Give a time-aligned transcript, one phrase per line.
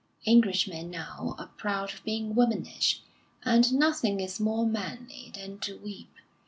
[0.25, 3.03] Englishmen now are proud of being womanish,
[3.43, 6.15] and nothing is more manly than to weep.